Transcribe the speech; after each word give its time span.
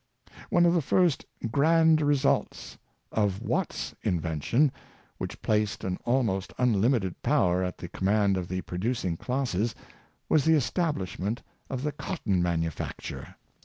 One 0.49 0.65
of 0.65 0.73
the 0.73 0.81
first 0.81 1.27
grand 1.51 2.01
results 2.01 2.79
of 3.11 3.39
Watt's 3.39 3.93
invention— 4.01 4.71
which 5.19 5.39
placed 5.43 5.83
an 5.83 5.99
almost 6.05 6.53
unlimited 6.57 7.21
power 7.21 7.63
at 7.63 7.77
the 7.77 7.87
com 7.87 8.05
mand 8.05 8.35
of 8.35 8.47
the 8.47 8.61
producing 8.61 9.15
classes— 9.15 9.75
was 10.27 10.43
the 10.43 10.55
establishment 10.55 11.43
of 11.69 11.83
the 11.83 11.91
cotton 11.91 12.41
manufacture. 12.41 13.35